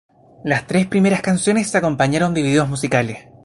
Las 0.43 0.65
tres 0.65 0.87
primeras 0.87 1.21
canciones 1.21 1.69
se 1.69 1.77
acompañaron 1.77 2.33
de 2.33 2.41
vídeos 2.41 2.67
musicales. 2.67 3.27